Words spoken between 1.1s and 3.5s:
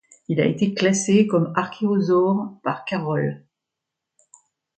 comme archégosaure par Carroll.